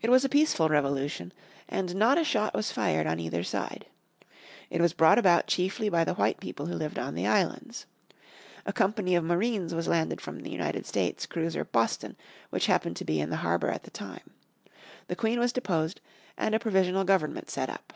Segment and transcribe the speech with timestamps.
[0.00, 1.32] It was a peaceful revolution,
[1.68, 3.86] and not a shot was fired on either side.
[4.68, 7.86] It was brought about chiefly by the white people who lived in the islands.
[8.66, 12.16] A company of marines was landed from the United States cruiser Boston
[12.50, 14.32] which happened to be in the harbour at the time.
[15.06, 16.00] The Queen was deposed,
[16.36, 17.92] and a provisional government set up.